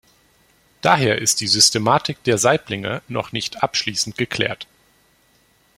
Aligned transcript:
Daher 0.81 1.19
ist 1.19 1.41
die 1.41 1.47
Systematik 1.47 2.23
der 2.23 2.39
Saiblinge 2.39 3.03
noch 3.07 3.33
nicht 3.33 3.61
abschließend 3.61 4.17
geklärt. 4.17 4.65